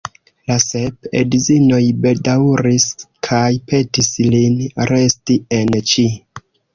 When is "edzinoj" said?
1.17-1.81